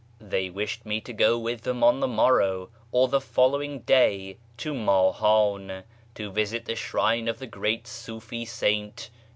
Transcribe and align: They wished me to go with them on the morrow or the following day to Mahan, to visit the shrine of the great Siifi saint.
They 0.19 0.49
wished 0.49 0.83
me 0.83 0.99
to 1.01 1.13
go 1.13 1.37
with 1.37 1.61
them 1.61 1.83
on 1.83 1.99
the 1.99 2.07
morrow 2.07 2.71
or 2.91 3.07
the 3.07 3.21
following 3.21 3.81
day 3.81 4.39
to 4.57 4.73
Mahan, 4.73 5.83
to 6.15 6.31
visit 6.31 6.65
the 6.65 6.75
shrine 6.75 7.27
of 7.27 7.37
the 7.37 7.45
great 7.45 7.83
Siifi 7.83 8.47
saint. 8.47 9.11